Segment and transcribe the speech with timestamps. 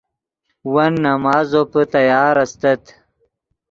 [0.73, 2.83] ون نماز زوپے تیار استت